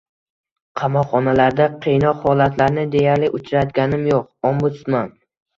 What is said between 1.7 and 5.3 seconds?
qiynoq holatlarini deyarli uchratganim yo‘q— ombudsman